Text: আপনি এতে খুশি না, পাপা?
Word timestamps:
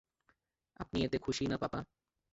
আপনি 0.79 0.97
এতে 1.03 1.17
খুশি 1.17 1.43
না, 1.47 1.57
পাপা? 1.57 1.79